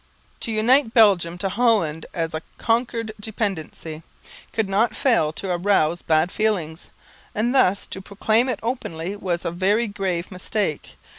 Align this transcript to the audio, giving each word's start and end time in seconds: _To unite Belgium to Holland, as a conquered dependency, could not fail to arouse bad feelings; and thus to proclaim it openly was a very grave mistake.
_To 0.39 0.51
unite 0.51 0.95
Belgium 0.95 1.37
to 1.37 1.47
Holland, 1.49 2.07
as 2.11 2.33
a 2.33 2.41
conquered 2.57 3.11
dependency, 3.19 4.01
could 4.51 4.67
not 4.67 4.95
fail 4.95 5.31
to 5.33 5.51
arouse 5.51 6.01
bad 6.01 6.31
feelings; 6.31 6.89
and 7.35 7.53
thus 7.53 7.85
to 7.85 8.01
proclaim 8.01 8.49
it 8.49 8.59
openly 8.63 9.15
was 9.15 9.45
a 9.45 9.51
very 9.51 9.85
grave 9.85 10.31
mistake. 10.31 10.95